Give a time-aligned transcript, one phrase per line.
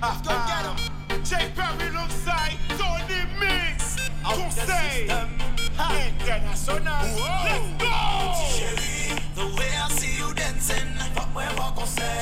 [0.00, 0.30] Let's go!
[1.24, 1.58] Chérie,
[9.34, 10.28] the way I see you
[11.74, 12.14] conseil.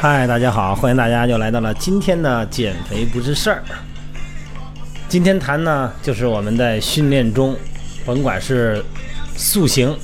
[0.00, 3.62] 嗨，大家好，欢迎大家又来到了今天的减肥不是事儿。
[5.10, 7.54] 今天谈呢，就是我们在训练中，
[8.06, 8.82] 甭管是
[9.36, 9.94] 塑形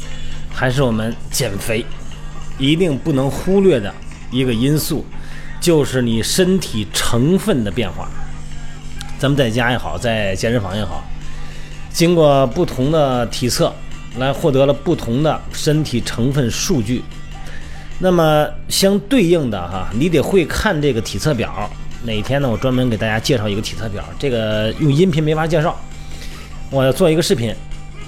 [0.53, 1.87] 还是我们减肥，
[2.59, 3.95] 一定不能忽略的
[4.31, 5.07] 一个因素，
[5.63, 8.09] 就是你身体成分的变化。
[9.19, 11.05] 咱们在家也好，在健身房也好，
[11.93, 13.73] 经过不同的体测，
[14.19, 17.05] 来获得了不同的身体成分数据。
[18.01, 21.71] 那么相对应的哈，你得会看这个体测表。
[22.03, 25.79] 哪天呢，我专门给大家介绍一个体测表，这个用音频没法介绍，
[26.71, 27.55] 我要做一个视频，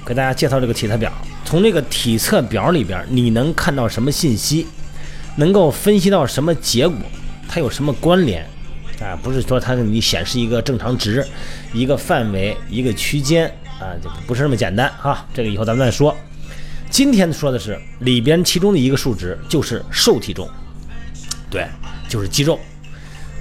[0.04, 1.12] 给大家介绍这个体测表。
[1.44, 4.66] 从这个体测表里边，你能看到什么信息？
[5.36, 6.96] 能够分析到什么结果？
[7.54, 8.44] 它有什么关联？
[9.00, 11.24] 啊，不是说它给你显示一个正常值、
[11.72, 13.46] 一个范围、一个区间
[13.78, 15.24] 啊，就不是那么简单哈。
[15.32, 16.16] 这个以后咱们再说。
[16.90, 20.48] 今天说的是里边其中的一个数值，就是瘦体重，
[21.48, 21.64] 对，
[22.08, 22.58] 就是肌肉。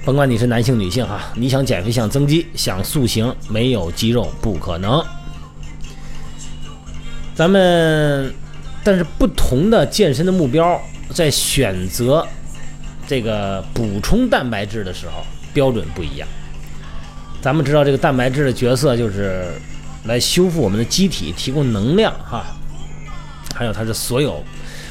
[0.04, 5.04] 甭管你是男性女性哈，你想减肥、想增肌、想塑形，没有肌肉不可能。
[7.34, 8.32] 咱们，
[8.84, 10.80] 但是不同的健身的目标，
[11.12, 12.24] 在选择
[13.06, 16.28] 这个补充蛋白质的时候，标准不一样。
[17.40, 19.46] 咱们知道这个蛋白质的角色就是
[20.04, 22.44] 来修复我们的机体，提供能量哈。
[23.54, 24.42] 还有它是所有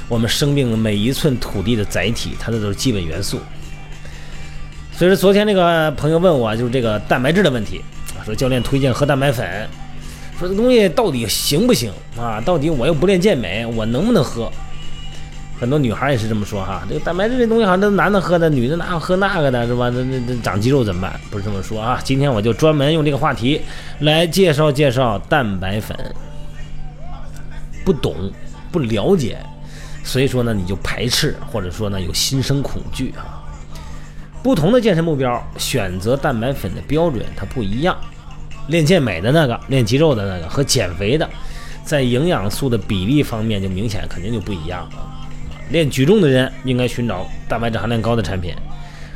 [0.08, 3.40] 我们生命的每一寸土地的载体，它的都是基本元素。
[4.96, 7.82] 所以说，昨天那个朋友问我，就是这个蛋白质的问题，
[8.24, 9.68] 说教练推荐喝蛋白粉，
[10.40, 12.40] 说这东西到底行不行啊？
[12.40, 14.52] 到底我又不练健美，我能不能喝？
[15.64, 19.90] 很多女孩也是这么说哈，这个蛋白质这东西好像都男的喝的，女的哪有喝那个的，是吧？
[19.94, 21.18] 那那那长肌肉怎么办？
[21.32, 22.02] 不是这么说啊。
[22.04, 23.62] 今天我就专门用这个话题
[24.00, 25.98] 来介绍介绍蛋白粉。
[27.86, 28.14] 不懂、
[28.74, 29.38] 不了解，
[30.04, 33.40] 所以说呢，你就排斥，或者说呢有心生恐惧啊。
[34.44, 37.96] 不同的健身目标，选择蛋白粉的标准它不一样。
[38.68, 41.30] 练健美的那个，练肌肉的那个和减肥的，
[41.86, 45.23] 在营养素的比例方面就明显肯定就不一样了。
[45.70, 48.54] 练举重的人应该寻找蛋白质含量高的产品，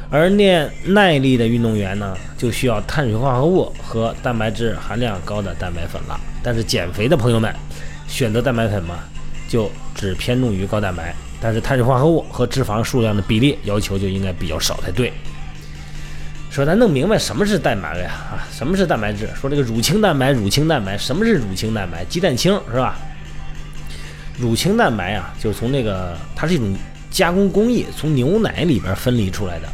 [0.10, 6.20] 而练耐力的运动员呢，就需要碳水化合物和蛋白质含量高的蛋白粉了。
[6.42, 7.54] 但是减肥的朋友们，
[8.08, 9.00] 选择蛋白粉嘛，
[9.48, 15.12] 就只偏重于高蛋白，但是碳水化合物和脂肪数量的比例要求就应该比较少才对。
[16.50, 18.10] 说咱弄明白什么是蛋白了呀？
[18.32, 19.30] 啊，什么是蛋白质？
[19.40, 22.04] 说这个乳清蛋白，乳清蛋白，什么是乳清蛋白？
[22.06, 22.98] 鸡蛋清是吧？
[24.38, 26.76] 乳清蛋白啊，就是从那个它是一种
[27.10, 29.68] 加工工艺，从牛奶里边分离出来的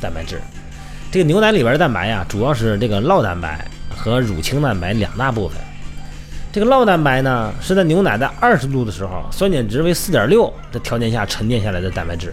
[0.00, 0.40] 蛋白质。
[1.10, 5.58] 这个牛奶里边的蛋白呀，主要是这个酪蛋白和乳清蛋白两大部分。
[6.52, 12.32] 这个酪蛋白呢，是在牛奶在二十度的时候，酸碱值为四点六的条件下沉淀下来的蛋白质。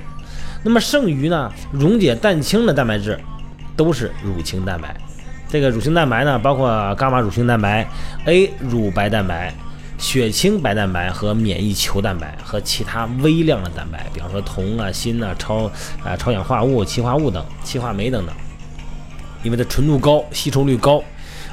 [0.64, 3.20] 那么剩余呢，溶解蛋清的蛋白质
[3.76, 4.96] 都是乳清蛋白。
[5.50, 7.88] 这个乳清蛋白呢，包括伽马乳清蛋白、
[8.26, 9.52] A 乳白蛋白、
[10.02, 15.72] 血清白蛋白和免疫球蛋白和其他微量的蛋白，比方说铜啊、锌啊、超
[16.04, 18.36] 啊、超氧化物、歧化物等、气化酶等等。
[19.44, 21.02] 因为它纯度高、吸收率高、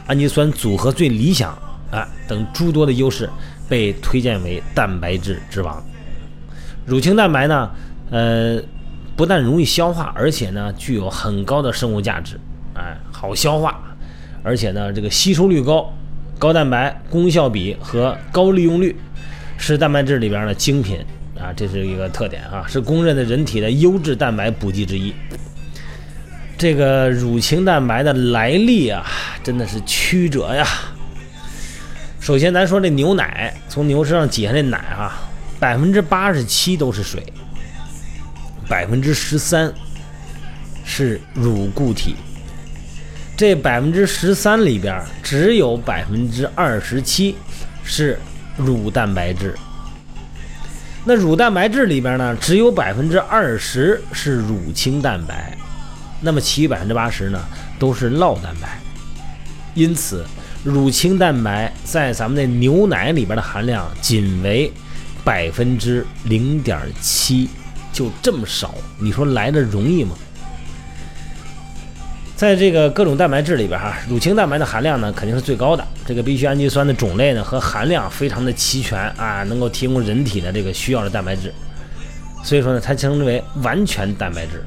[0.06, 1.56] 氨基酸组合最理想。
[1.90, 3.30] 啊，等诸多的优势
[3.66, 5.82] 被推荐为蛋白质之王。
[6.84, 7.70] 乳清蛋白呢，
[8.10, 8.60] 呃，
[9.16, 12.38] 不但容易消化，而且呢具有很高的生物价值，
[12.74, 13.80] 哎，好消化，
[14.42, 15.90] 而且呢这个吸收率高，
[16.38, 18.94] 高蛋白功效比和高利用率
[19.56, 20.98] 是蛋白质里边的精品
[21.36, 25.12] 啊，这是一个特点啊，是公认的人体的优质蛋白补剂之一。
[26.56, 29.04] 这个乳清蛋白的来历啊，
[29.42, 30.66] 真的是曲折呀。
[32.20, 35.28] 首先，咱说这牛奶从牛身上挤下这奶啊，
[35.58, 37.20] 百分之八十七都是水，
[38.68, 39.72] 百分之十三
[40.84, 42.14] 是乳固体。
[43.38, 47.36] 这百分之十三里边，只有百分之二十七
[47.84, 48.18] 是
[48.56, 49.54] 乳蛋白质。
[51.04, 55.56] 那乳蛋白质里边呢，只有百分之二十是乳清蛋白，
[56.20, 57.40] 那么其余百分之八十呢，
[57.78, 58.80] 都是酪蛋白。
[59.72, 60.26] 因此，
[60.64, 64.72] 乳清蛋白在咱们的牛奶里边的含量仅为
[65.22, 67.48] 百分之零点七，
[67.92, 70.16] 就这么少，你说来的容易吗？
[72.38, 75.84] 在这个各种蛋白质里边哈，乳清蛋白的含量呢肯定是最高的。
[76.06, 81.52] 这个必需氨基酸的种类呢和含量非常的齐全啊，能够提供人体的这个需要的蛋白质。
[82.44, 84.64] 所以说呢，它称之为完全蛋白质。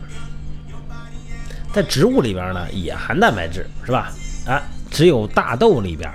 [1.71, 4.12] 在植物里边呢也含蛋白质，是吧？
[4.45, 6.12] 啊，只有大豆里边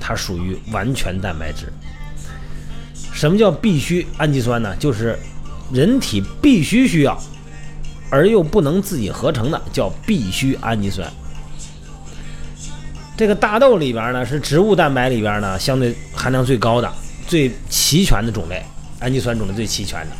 [0.00, 1.72] 它属于完全蛋白质。
[3.12, 4.74] 什么叫必需氨基酸呢？
[4.80, 5.16] 就是
[5.72, 7.16] 人体必须需要，
[8.10, 11.10] 而又不能自己合成的，叫必需氨基酸。
[13.16, 16.92] 这个大豆里边呢是植物蛋白里边呢相对含量最高的、
[17.26, 18.62] 最齐全的种类，
[19.00, 20.12] 氨基酸种类最齐全的。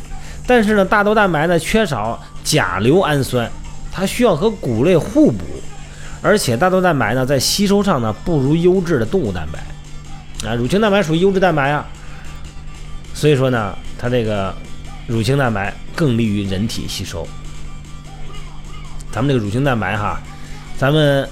[0.47, 3.49] 但是呢，大豆蛋白呢缺少甲硫氨酸，
[3.91, 5.43] 它需要和谷类互补，
[6.21, 11.85] 而且大豆蛋白呢在吸收上呢不如优质的动物蛋白啊，乳清蛋白属于优质蛋白啊，
[13.13, 14.55] 所以说呢，它这个
[15.05, 17.27] 乳清蛋白更利于人体吸收。
[19.17, 20.21] 咱们这个乳清蛋白哈，
[20.77, 21.27] 咱们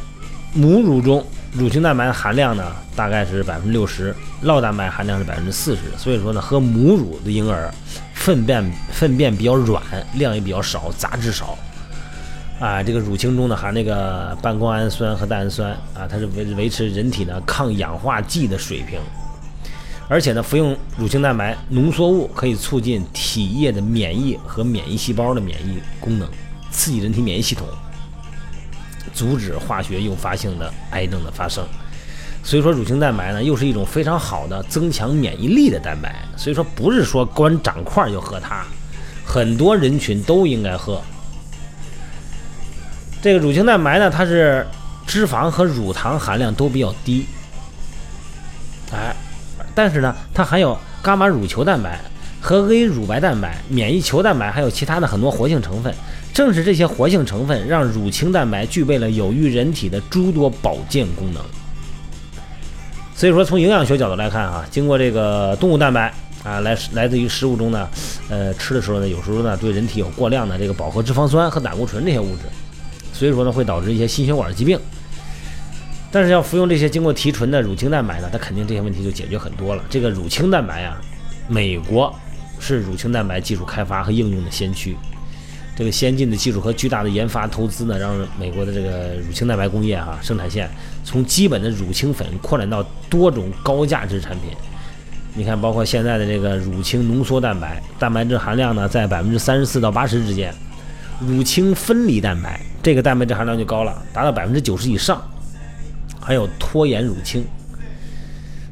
[0.56, 1.24] 母乳中。
[1.54, 5.84] 乳清蛋白的含量呢，大概是百分之六十，酪蛋白含量是百分之四十。
[5.96, 7.72] 所以说呢，喝母乳的婴儿，
[8.16, 9.84] 粪便粪便比较软，
[10.16, 11.56] 量也比较少，杂质少。
[12.60, 19.00] 啊，这个乳清中呢含那个半胱氨酸和蛋氨酸啊，它是维维持人体呢抗氧化剂的水平。
[20.10, 26.28] 而且呢，服用乳清蛋白浓缩物可以促进体液的免疫和免疫细胞的免疫功能，
[26.75, 27.66] 刺激人体免疫系统。
[29.13, 31.66] 阻止化学诱发性的癌症的发生，
[32.44, 36.22] 所以说乳清蛋白呢，又是一种非常好的增强免疫力的蛋白。
[36.36, 38.66] 所以说不是说光长块就喝它，
[39.25, 41.01] 很多人群都应该喝。
[43.22, 44.68] 这个乳清蛋白呢，它是
[45.07, 47.25] 脂肪和乳糖含量都比较低，
[48.92, 49.16] 哎，
[49.74, 52.01] 但是呢，它含有伽马乳球蛋白
[52.42, 55.95] 和 A 乳白蛋白、免疫球蛋白，还有其他的很多活性成分。
[56.36, 61.42] 正是这些活性成分，让乳清蛋白具备了有益人体的诸多保健功能。
[63.16, 67.88] 所以说，从营养学角度来看，啊，经过这个动物蛋白啊，来来自于食物中呢，
[68.28, 72.42] 呃，吃的时候呢，有时候呢，对人体有过量的这个饱和脂肪酸和胆固醇这些物质，
[73.14, 74.78] 所以说呢，会导致一些心血管疾病。
[76.12, 79.82] 但是要服用这些经过提纯的乳清蛋白呢，它肯定这些问题就解决很多了。
[79.90, 81.00] 这个乳清蛋白啊，
[81.48, 82.14] 美国
[82.60, 84.98] 是乳清蛋白技术开发和应用的先驱。
[85.75, 90.69] 这个先进的技术和巨大的研发投资呢，让美国的这个乳清蛋白工业哈生产线
[91.04, 94.51] 从基本的乳清粉扩展到多种高价值产品。
[95.33, 100.50] 你看，包括现在的这个乳清浓缩蛋白，蛋白质含量呢在百分之三十四到八十之间；
[101.19, 105.22] 乳清分离蛋白，这个蛋白质含量就高了，达到百分之九十以上。
[106.22, 107.45] 还有脱盐乳清，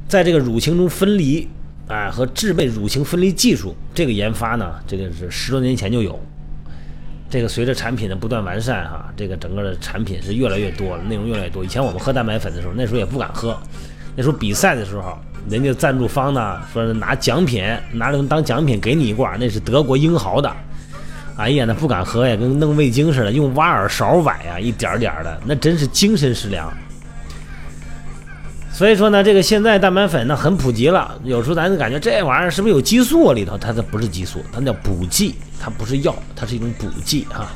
[0.07, 1.47] 在这个乳清中分离，
[1.89, 6.17] 哎，和制备乳清分离技术，这个研发呢，这个是十多年前就有。
[7.33, 11.65] 这个随着产品的不断完善，哈，这个整个的产品是越来越多了，内容越来越多。
[11.65, 13.57] 以前我们喝蛋白粉的时候，那时候也不敢喝，
[14.15, 15.17] 那时候比赛的时候，
[15.49, 20.55] 人家赞助方呢说拿奖品，拿着当奖品给你一罐，那是德国英豪的，
[21.35, 26.71] 哎呀，那不敢喝呀，跟弄味精似的，用挖耳勺崴呀，一点点的，那真是精神食粮。
[28.73, 33.55] 所以说呢，这个现在蛋白粉呢很普及了，有时候咱就感觉这玩意儿是不是有激素里头？
[33.55, 37.47] 它这不是激素，它叫补剂，它不是药，它是一种补剂哈。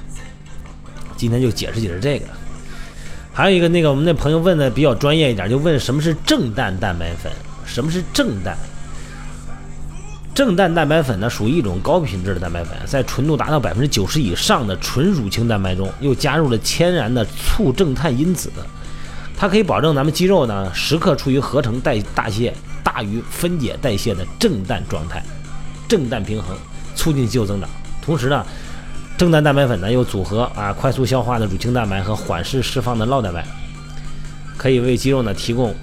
[1.15, 2.25] 今天就解释解释这个。
[3.33, 7.31] 还有一个那个我们那朋友问的比较专业一点，就问什么是正氮蛋白粉？
[7.65, 8.55] 什么是正氮？
[10.35, 18.51] 正氮蛋白粉呢属于一种高品质的蛋白粉，在纯度达到百分之九十以上的纯乳清蛋白中，又加入了天然的促正碳因子。
[19.39, 22.51] 它可以保证咱们肌肉呢时刻处于合成代大谢
[22.83, 25.23] 大于分解代谢的正氮状态，
[25.87, 26.57] 正氮平衡，
[26.95, 27.69] 促进肌肉增长。
[28.01, 28.43] 同时呢，
[29.15, 33.45] 正氮蛋白粉呢又组合啊快速消化的乳清蛋白和缓释释放的酪蛋白，
[34.57, 35.75] 可以为肌肉呢提供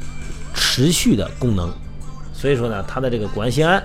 [0.52, 1.73] 持续的功能。
[2.32, 3.80] 所以说呢，它的这个谷氨酰胺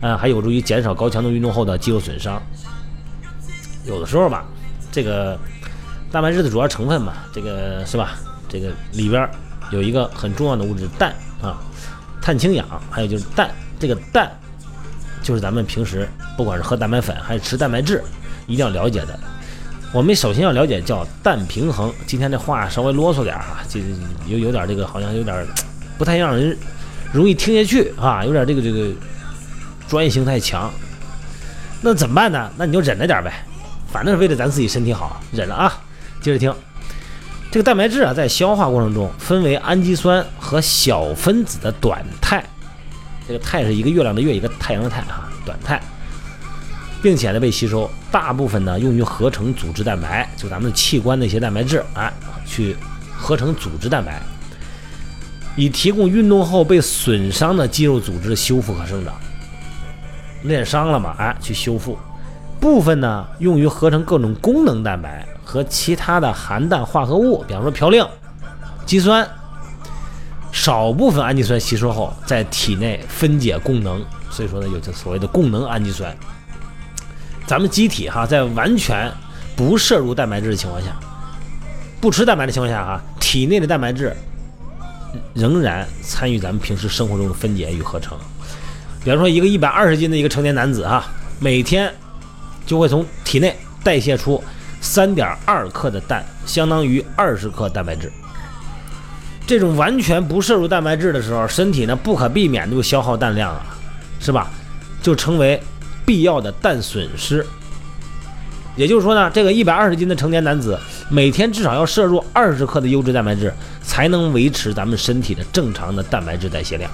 [0.00, 2.40] 啊还有助于减少高强度运动后的肌肉损伤。
[3.84, 4.44] 有的时候吧，
[4.92, 5.36] 这个
[6.12, 8.14] 蛋白质的主要成分嘛，这个是吧？
[8.54, 9.28] 这个里边
[9.72, 11.58] 有一个很重要的物质氮啊，
[12.22, 13.50] 碳氢氧，还有就是氮。
[13.80, 14.30] 这个氮
[15.24, 18.00] 就是咱们平时不管是喝蛋白粉还是吃蛋白质，
[18.46, 19.18] 一定要了解的。
[19.92, 21.92] 我们首先要了解叫氮平衡。
[22.06, 23.80] 今天这话稍微啰嗦点啊，就
[24.28, 25.44] 有有点这个好像有点
[25.98, 26.56] 不太让人
[27.12, 28.92] 容易听下去啊，有点这个这个
[29.88, 30.70] 专业性太强。
[31.80, 32.48] 那怎么办呢？
[32.56, 33.32] 那你就忍着点呗，
[33.88, 35.82] 反正是为了咱自己身体好，忍了啊。
[36.20, 36.54] 接着听。
[37.54, 42.42] 这个蛋白质啊，在消化过程中分为氨基酸和小分子的短肽，
[43.28, 45.80] 这个肽是一个月亮的月，一个太阳的太啊，短肽，
[47.00, 52.12] 并且呢被吸收，大部分呢用于合成组织蛋白，就咱们器官的一些蛋白质啊，
[52.44, 52.76] 去
[53.16, 54.20] 合成组织蛋白，
[55.54, 59.14] 以提供运动后被损伤的肌肉组织修复和生长。
[60.42, 61.96] 练伤了嘛，哎，去修复；
[62.64, 68.08] 部分呢用于合成各种功能蛋白和其他的含氮化合物，比方说嘌呤、
[68.86, 69.28] 肌酸。
[70.50, 76.16] 少部分氨基酸吸收后在体内分解功能，所以说呢有这所谓的功能氨基酸。
[77.46, 79.12] 咱们机体哈，在完全
[79.54, 80.96] 不摄入蛋白质的情况下，
[82.00, 84.16] 不吃蛋白的情况下哈，体内的蛋白质
[85.34, 88.16] 仍然参与咱们平时生活中的分解与合成。
[89.04, 91.04] 比方说，一个一百二十斤的一个成年男子哈，
[91.38, 91.92] 每天
[92.66, 94.42] 就会从体内代谢出
[94.80, 98.12] 三点二克的氮，相当于二十克蛋白质。
[99.46, 103.76] 这种完全不摄入蛋白质的时候，身体呢不可避免的就消耗氮量啊，
[104.18, 104.50] 是吧？
[105.02, 105.60] 就成为
[106.06, 107.46] 必要的氮损失。
[108.74, 110.78] 也就是说呢，这个一百二十斤的成年男子
[111.08, 113.52] 每天至少要摄入二十克的优质蛋白质，
[113.82, 116.90] 才能维持咱们身体的正常的蛋白质代谢量。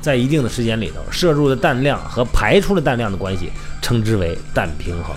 [0.00, 3.50] 在一定的时间里头，摄入的氮量和排出的氮量的关系，
[3.82, 5.14] 称之为氮平衡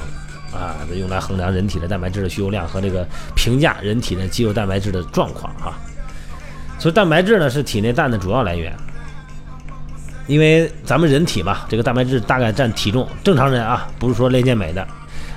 [0.60, 5.74] 啊，用来衡量人体的蛋白质的需求量和这个评价人体的肌肉蛋白质的状况哈。
[6.78, 8.76] 所以蛋白质呢是体内氮的主要来源，
[10.28, 14.86] 因为咱们人体嘛，这个蛋白质大概占体重，正常人啊，不是说练健美的，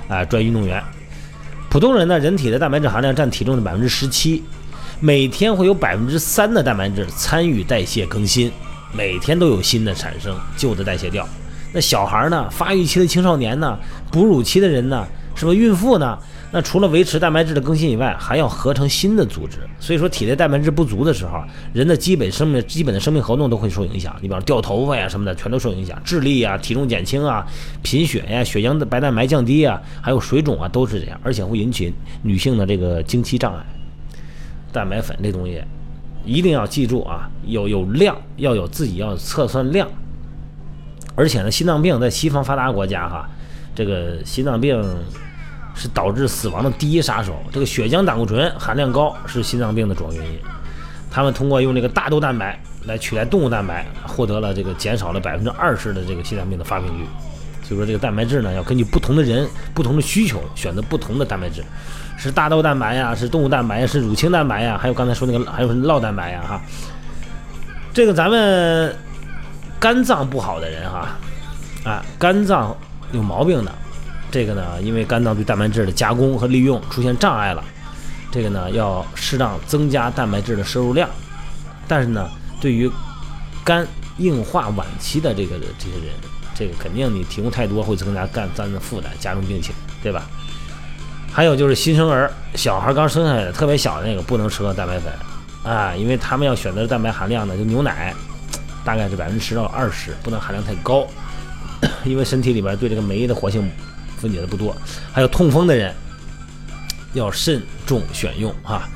[0.07, 0.83] 啊，专运动员，
[1.69, 4.43] 普通人呢，人体的蛋白质含量占体重的百分之十七，
[4.99, 8.51] 每天会有百分之三的蛋白质参与代谢更新，
[8.95, 11.27] 每天都有新的产生，旧的代谢掉。
[11.73, 13.77] 那小孩呢，发育期的青少年呢，
[14.09, 16.17] 哺乳期的人呢，是不是孕妇呢？
[16.51, 19.57] 那除了维持蛋白质的更新以外，还要合成新的组织。
[19.77, 24.15] 所以说，体内蛋白质不足的时候，人的基本生命、基本的生命活动都会受影响。
[24.21, 26.01] 你比方掉头发呀什么的，全都受影响。
[26.05, 27.45] 智力啊、体重减轻啊、
[27.81, 33.65] 贫血呀、血浆的白蛋白降低啊，还有水肿啊，都是这样，而且会引起女性的这个经期障碍。
[34.71, 35.61] 蛋白粉这东西
[36.25, 39.87] 一定要记住啊，有有量，要有自己要测算量。
[41.15, 43.29] 而且呢，心脏病在西方发达国家哈，
[43.73, 44.83] 这个心脏病。
[45.77, 47.35] 是导致死亡的第一杀手。
[47.51, 50.39] 这个血浆胆固醇含量高是心脏病的主要原因。
[51.11, 57.05] 他们通过用这个大豆蛋白来取代动物蛋白，获得了这个减少了百分之二十的这个心脏病的发病率。
[57.67, 61.63] 所以说，这个蛋白质呢，要根据不同的人、不同的需求选择不同的蛋白质，
[62.15, 66.61] 是大豆蛋白呀，是动物蛋白呀，是乳清蛋白呀，还有刚才说那个还有酪蛋白呀，哈。
[67.91, 68.95] 这个咱们
[69.79, 71.17] 肝脏不好的人哈，
[71.83, 72.75] 啊，肝脏
[73.11, 73.71] 有毛病的。
[74.29, 77.63] 这个呢，因为肝脏对蛋白质的加工和利用出现障碍了，
[78.31, 81.09] 这个呢要适当增加蛋白质的摄入量。
[81.87, 82.29] 但是呢，
[82.59, 82.91] 对于
[83.63, 86.13] 肝硬化晚期的这个这些人，
[86.55, 90.27] 这个肯定你提供太多会增加肝脏的负担，加重病情，对吧？
[91.31, 95.11] 还有就是新生儿，小孩刚生下来特别小的那个不能吃喝蛋白粉
[95.63, 98.13] 啊，因为他们要选择的蛋白含量呢，就牛奶
[98.83, 101.05] 大概是百分之十到二十，不能含量太高，
[102.05, 103.69] 因为身体里边对这个酶的活性。
[104.17, 104.75] 分解的不多，
[105.11, 105.93] 还有痛风的人
[107.13, 108.87] 要慎重选用哈，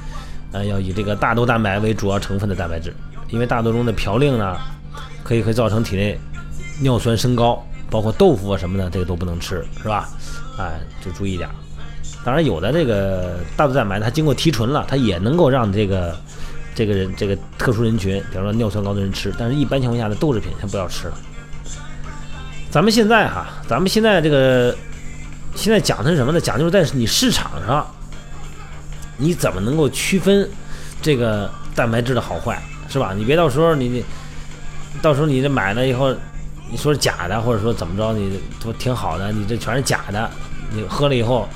[0.54, 2.96] 呃，要以这个大豆蛋白为主要成分的蛋白质，
[3.30, 4.58] 因为大豆中的嘌呤呢，
[5.22, 6.18] 可以会造成体内
[6.82, 10.10] 尿酸升高，包括豆腐啊什么的，这个都不能吃，是吧？
[10.58, 11.50] 哎，就注意点。
[12.24, 16.16] 当然，有的这个大豆蛋白它经过提纯了，它也能够让这个
[16.76, 21.14] 这个人这个特殊人群，比方说尿酸高的人吃，但是一般情况下的豆制品先不要吃了。
[22.70, 24.76] 咱们现在哈，咱们现在这个。
[25.56, 26.40] 现在讲的是什么呢？
[26.40, 27.86] 讲就是在你市场上，
[29.18, 30.48] 你怎么能够区分
[31.02, 33.14] 这个蛋白质的好坏，是吧？
[33.18, 34.06] 你别到时候你你，
[35.02, 36.16] 到时候你这买了以后，
[36.72, 40.30] 你说是假的，或者说怎么着，你都挺好的，你这全是假的，
[40.72, 41.48] 你喝了以后，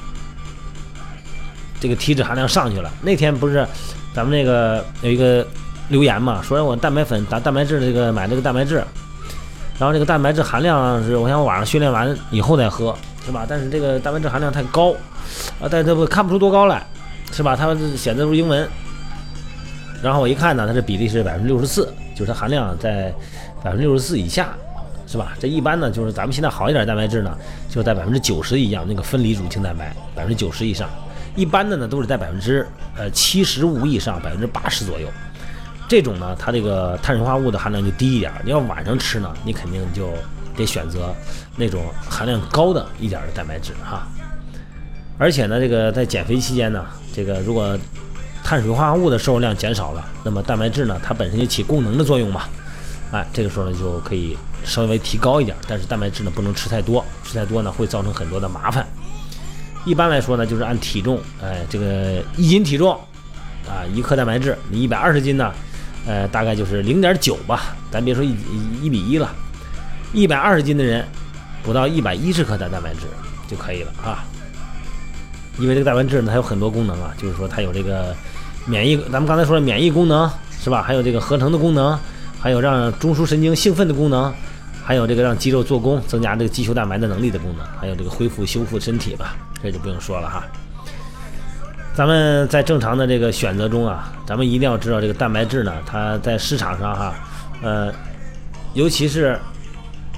[1.79, 2.91] 这个体脂含量上去了。
[3.01, 3.67] 那天不是
[4.13, 5.45] 咱们那个有一个
[5.89, 8.83] 留言嘛，说我蛋白粉打蛋白质这个买这个蛋白质，
[9.79, 12.95] 然后这个蛋白质含量是，我想晚上训练完以后再喝。
[13.25, 13.45] 是吧？
[13.47, 14.91] 但是这个蛋白质含量太高，
[15.61, 16.85] 啊，但这不看不出多高来，
[17.31, 17.55] 是吧？
[17.55, 18.67] 它显示出英文，
[20.01, 23.13] 然后我一看呢，它这比例是百分之六十四，就是它含量在
[23.63, 24.53] 百分之六十四以下，
[25.13, 25.33] 是吧？
[25.39, 27.37] 这一般呢，就是咱们现在好一点蛋白质呢，
[27.69, 30.89] 就在百分之九十以上，那个分离乳清蛋白百分之九十以上，
[31.35, 32.67] 一般的呢都是在百分之
[32.97, 35.07] 呃七十五以上，百分之八十左右。
[35.87, 38.33] 这种呢，它这个碳水化合物的含量就低一点。
[38.43, 40.09] 你要晚上吃呢，你肯定就。
[40.55, 41.11] 得选择
[41.57, 44.07] 那种含量高的一点的蛋白质哈，
[45.17, 47.75] 而且呢，这个在减肥期间呢，这个如果
[48.43, 52.43] 碳水化合物的摄入量减少了，那么蛋白质呢，它本身就起供能的作用嘛，
[53.13, 58.85] 哎，这个时候呢就可以稍微提高一点，但是蛋白质呢不能吃太多，吃太多呢会造成很多的麻烦。
[59.85, 62.91] 一般来说呢，就是按体重，哎，这个一斤体重
[63.67, 65.53] 啊，一克蛋白质，你一百二十斤呢，
[66.07, 68.35] 呃，大概就是零点九吧，咱别说一
[68.81, 69.31] 一比一了。
[70.11, 71.05] 一百二十斤的人，
[71.63, 73.01] 不到一百一十克的蛋白质，
[73.47, 74.25] 就可以了啊。
[75.59, 78.15] 因为这个蛋白质呢，它有很多功能啊，就是说它有这个
[78.65, 80.27] 免疫，咱们刚才说的免疫功能
[80.59, 80.81] 是吧？
[80.81, 81.99] 还有这个合成的功能，
[82.43, 84.31] 还有让中枢神经兴奋的功能，
[84.83, 89.33] 还有这个让肌肉做工、增加这个肌球蛋白的能力的功能，还有这个恢复修复身体吧，
[89.63, 90.43] 这就不用说了哈。
[91.95, 97.15] 咱们在正常的这个选择中啊，咱们一定要知道这个蛋白质呢，它在市场上哈，
[97.61, 97.93] 呃，
[98.73, 99.39] 尤其是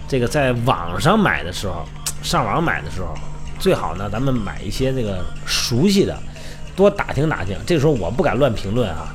[0.07, 1.85] 这个在网上买的时候，
[2.23, 3.13] 上网买的时候，
[3.59, 6.17] 最好呢，咱们买一些那个熟悉的，
[6.75, 7.55] 多打听打听。
[7.67, 9.13] 这个时候我不敢乱评论啊，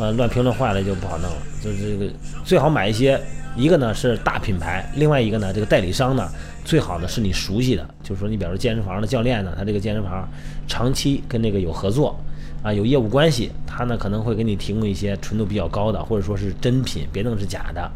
[0.00, 1.36] 呃，乱评论坏了就不好弄了。
[1.62, 2.10] 就是这个
[2.42, 3.20] 最好买一些，
[3.54, 6.26] 一个呢是大品牌，另外一个呢这个代理商呢。
[6.62, 10.28] 最好呢是你熟悉的，就是说你比如说健身房的教练呢，他这个健身房
[10.68, 12.14] 长期跟那个有合作
[12.62, 17.90] 啊，有业务关系，他呢可能会给你提供一些纯度比较高的，或者说是真品，别弄是假的。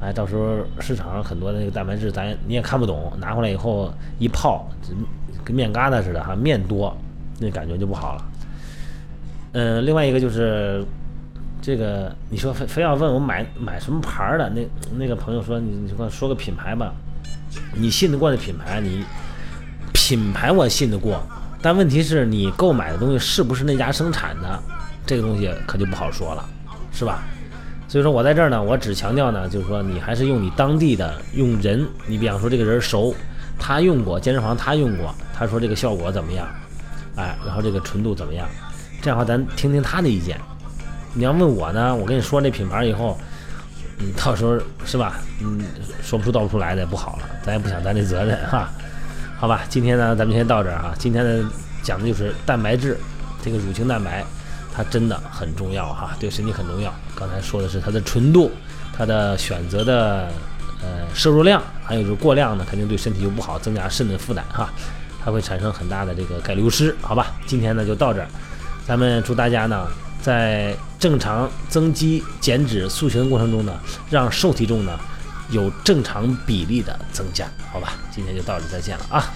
[0.00, 4.66] 哎，到时候市场上很多的那个蛋白质，咱你也看不懂，拿回来以后一泡，
[5.44, 6.96] 跟面疙瘩似的哈，面多，
[7.40, 8.24] 那感觉就不好了。
[9.52, 10.82] 嗯，另外一个就是
[11.62, 16.92] 这个，你说非非要问我买买什么牌的，那那个朋友说你你给我说个品牌吧。
[17.74, 19.04] 你信得过的品牌，你
[19.92, 21.20] 品牌我信得过，
[21.60, 24.62] 但问题是你购买的东西是不是那家生产的，
[25.04, 26.44] 这个东西可就不好说了，
[26.92, 27.24] 是吧？
[27.88, 33.12] 所以说我在这儿呢，我只强调呢，就是说你还是用你当地的用人，你比方说这个人熟，
[33.58, 36.46] 他用过健身房，他用过，他说这个效果怎么样？
[37.16, 38.48] 哎，然后这个纯度怎么样？
[39.02, 40.38] 这样的话咱听听他的意见。
[41.14, 43.18] 你要问我呢，我跟你说这品牌以后。
[44.02, 45.20] 嗯，到时候是吧？
[45.42, 45.60] 嗯，
[46.02, 48.66] 说不出道不出来的也不好了，咱也不想担这责任哈。
[49.36, 50.94] 好吧，今天呢，咱们先到这儿哈。
[50.98, 51.50] 今天呢，
[51.82, 52.96] 讲的就是蛋白质，
[53.42, 54.24] 这个乳清蛋白，
[54.74, 56.90] 它真的很重要哈，对身体很重要。
[57.14, 58.50] 刚才说的是它的纯度，
[58.96, 60.30] 它的选择的
[60.80, 64.70] 呃摄入量，还有就是过量呢，肯定对身体就不好，增加肾的负担哈，
[65.22, 66.96] 它会产生很大的这个钙流失。
[67.02, 68.26] 好吧，今天呢就到这儿，
[68.86, 69.86] 咱们祝大家呢。
[70.22, 73.78] 在正常增肌、减脂、塑形的过程中呢，
[74.10, 74.98] 让瘦体重呢
[75.50, 77.94] 有正常比例的增加，好吧？
[78.10, 79.32] 今天就到这，再见了啊！